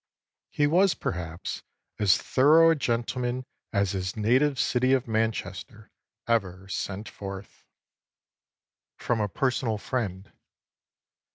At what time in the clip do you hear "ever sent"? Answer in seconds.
6.27-7.07